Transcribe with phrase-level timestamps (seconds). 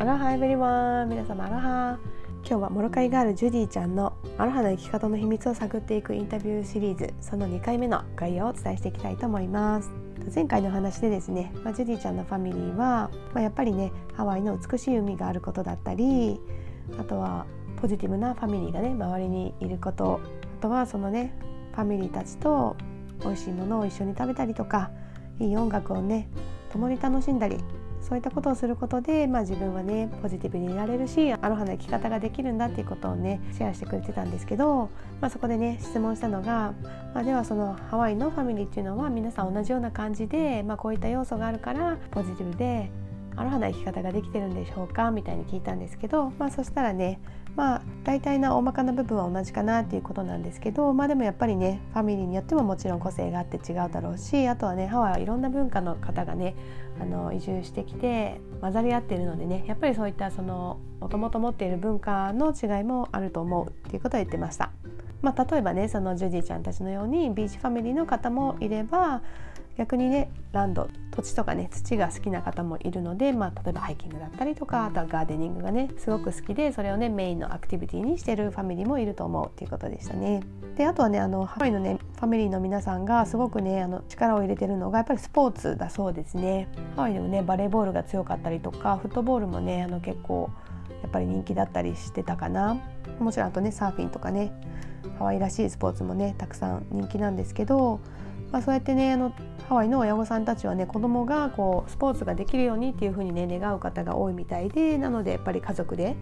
[0.00, 1.98] Aloha everyone 皆様アロハ。
[2.48, 7.12] 今日はモロカイガールジュディちゃんのアロハの生き方の秘密を探っていくインタビューシリーズ。
[7.20, 9.90] その2回目の概要をお伝えしていきたいと思います。
[10.32, 16.40] 前回の話でですね、まあ、ジュディちゃんのファミリーは、まあ、やっぱりねハワイの美しい海があることだったり
[16.96, 17.46] あとは
[17.80, 20.20] ポジティブなファミリーがね周りにいること
[20.58, 21.34] あとはそのね
[21.72, 22.76] ファミリーたちと
[23.22, 24.92] 美味しいものを一緒に食べたりとか
[25.40, 26.28] いい音楽をね
[26.72, 27.58] 共に楽しんだり
[28.00, 36.74] そういったことをすることで、まあ、自分はねポジティブにいられるしアロハの生き方ができるんだっていうことをねシェアしてくれてたんですけど、まあ、そこでね質問したのが、
[37.14, 42.90] まあ、ではそのハワイのファミリーっていうのは皆さん同じような感じで、まあ、こういった要素があるからポジティブで
[43.36, 47.20] アロハな生き方ができてるんでしょうかみたいに聞いたんですけど、まあ、そしたらね
[47.58, 56.54] まあ大体な大まかな部分は同じかなっていうことなんですけどまあでもやっぱりねファミリーによってももちろん個性があって違うだろうしあとはねハワイはいろんな文化の方がね
[57.00, 64.70] あの移住してきて混ざり合っているのでねやっぱりそういったそのもともと持っている文化の違いもあると思うっていうことを言ってました。
[65.20, 69.20] まあ、例えばねそのジュディちゃんたちのようにビーチファミリーの方もいれば
[69.78, 80.42] 逆にねランド土地とかね土が好きな方もいるので、まあ、例えばハイキングだったりとかあとはガーデニングがねすごく好きでそれをねメインのアクティビティにしてるファミリーもいると思うっていうことでしたね。
[80.76, 86.68] であとはねあのハワイのねファミリーの皆さんがすごくねあの力を入れてるのがやっぱりスポーツだそうですね。
[86.96, 90.50] ハワイでもねバレーボールが強かったりとかフットボールもねあの結構
[91.02, 92.76] やっぱり人気だったりしてたかな
[93.20, 94.52] もちろんあとねサーフィンとかね
[95.18, 98.00] ハワイらしいスポーツもねたくさん人気なんですけど
[98.52, 99.32] まあ、そうやってねあの
[99.68, 106.16] ハワイの親御さんたちはね子供がこうスポーツができるようにっていう風にね願う方が多いみたいでなのでやっぱり家族で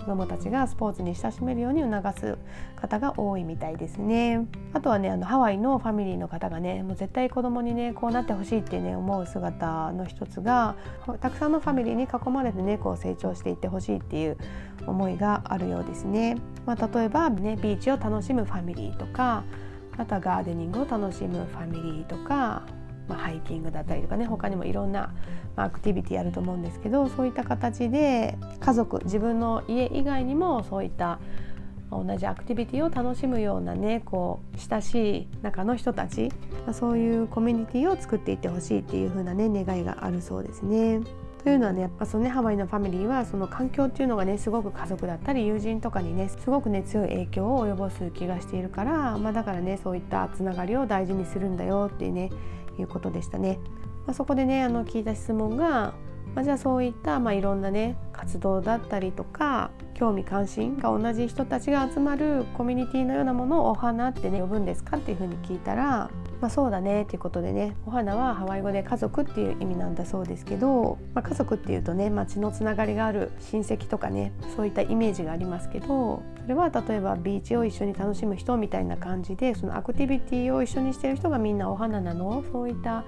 [0.00, 2.38] 子どもたちがスポーツに親しめるように促す
[2.76, 4.46] 方が多いみたいですね。
[4.72, 10.76] あとはねあのハワイのファミリーの方がねもう絶対子供にねこうなってほしいってね思う姿の一つが
[11.20, 14.38] たくさんのファミリーに囲まれてねこう成長していってほしいっていう
[14.86, 16.36] 思いがあるようですね。
[16.66, 19.44] まあ、例えばねビーチを楽しむファミリーとか
[19.96, 22.62] あとはガーデニングを楽しむファミリーとか、
[23.08, 25.12] まあ、ハイキングだったりとかね他にもいろんな、
[25.56, 31.18] まあ、アクティビティあると思うんですけどそういった形で家族自分の家以外にもそういった
[31.90, 36.30] 同じアクティビティを楽しむようなねこう親しい中の人たち
[36.72, 41.00] そういうコミュニティを作っていってほしいっていう風なね願いがあるそうですね。
[41.42, 52.30] というのはねやっぱそのねハワイのファミリーはその環境っていうのがねすごく家族だったり友人とかにねすごくね強い影響を及ぼす気がしているから、まあ、だからねそういったつながりを大事にするんだよっていうね
[52.78, 53.58] いうことでしたね。
[54.06, 55.94] まあ、そこでねあの聞いた質問が、
[56.34, 82.42] まあ、じゃあそういった、まあ、いろんなね活動だったりとか興味関心が同じ人たちが集まるコミュニティのようなものをお花ってね呼ぶんですかっていうふうに聞いたらまあ、そうだねっていうことでねお花はハワイ語で家族っていう意味なんだそうですけど、まあ、家族っていうとね、まあ、血のつながりがある親戚とかねそういったイメージがありますけどそれは例えばビーチを一緒に楽しむ人みたいな感じでそのアクティビティを一緒にしてる人がみんなお花なの？
[82.50, 83.04] そういった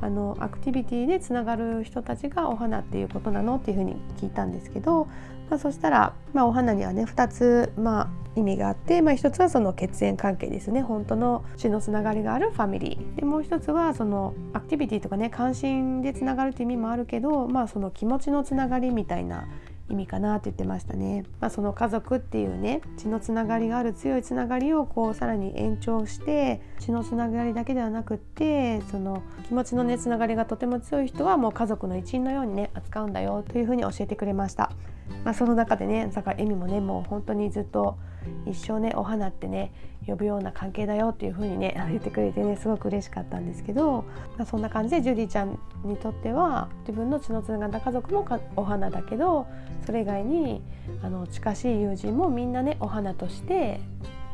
[0.00, 3.56] あのアクティビティでつながる人たちがお花っていうことなの？
[3.56, 5.08] っていうふうに聞いたんですけど、
[5.50, 10.82] まあ、そしたら、まあ、お花にはね2つ、まあ、意味があって、まあ、1つはその血縁関係ですね。
[10.82, 13.16] 本当の血のつながりがあるファミリー。
[13.16, 19.46] でもう1つはそのアクティビティとかね関心でつながるっていう意味もあるけど、まあ、その気持ちのつながりみたいな
[19.88, 21.24] 意味かなって言ってましたね。
[21.40, 34.72] まあ、その家族っていうね血のつながりがある強いつながりをこうさらに延長して血のつながりだけではなくってその気持ちのねつながりがとても強い人はもう家族の一員のようにね扱うんだよというふうに教えてくれました。
[35.24, 37.96] まあ、その中でねだからエミもねもう本当にずっと
[38.44, 39.72] 一生ねお花ってね
[40.06, 44.04] 呼ぶような関係だよっていう風にね 言ってくれてねすごく嬉しかったんですけど、
[44.36, 48.24] まあ、そんな感じでジュディちゃんにとっては自分の血のつながった家族も
[48.56, 49.46] お花だけど
[49.84, 50.62] それ以外に
[51.02, 53.80] あの近しい友人もみんなねお花として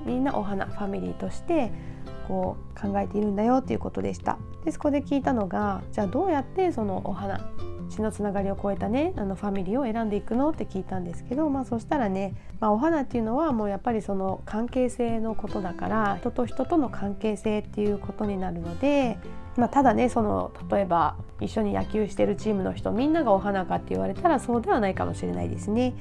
[0.05, 1.73] みんなお花ファミリーとして
[2.29, 4.39] こう考えているんだよっていうことでした。
[4.65, 7.41] でそこで聞いたのがじゃあどうやってそのお花
[7.93, 19.19] 血のつながりを超えたねあのファミリーを選んでいくのって聞いたんですけど、まあ、そしたらね、まあ、お花っていうのはもうやっぱりその関係性のことだから人と人との関係性っていうことになるので、
[19.57, 25.95] まあ、ただねその例えば一緒に野球してるチームの人みんながお花かって言われたらそうではないかもしれないですね。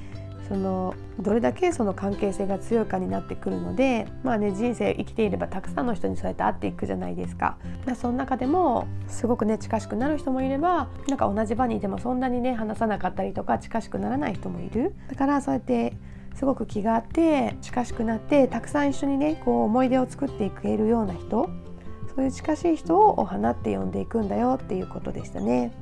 [0.48, 7.56] そのどれだけその関係性が強いかになってくるのでまあね人生生きていればたくさんの人にそうやって会っていくじゃないですか。
[7.96, 14.94] その中でもすごくね近しくなる人もいればなんか同じ場にいてもそんなにね話さなかったりとか近しくならない人もいる。
[15.08, 15.94] だからそうやって
[16.34, 21.48] すごく気があって近しくなってたくさん一緒にねこう思い出を作っていけるような人
[22.14, 25.72] そういう近しい人をお花って呼んでいくんだよっていうことでしたね。